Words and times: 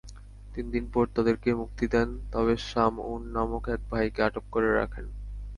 তিনদিন 0.53 0.85
পর 0.93 1.05
তাদেরকে 1.15 1.49
মুক্তি 1.53 1.85
দেন, 1.93 2.09
তবে 2.31 2.53
শামউন 2.69 3.21
নামক 3.35 3.63
এক 3.75 3.81
ভাইকে 3.91 4.19
আটক 4.27 4.45
করে 4.51 4.69
রাখেন। 4.73 5.05